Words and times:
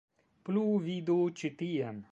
Plu 0.47 0.63
vidu 0.87 1.19
ĉi 1.43 1.53
tien. 1.63 2.05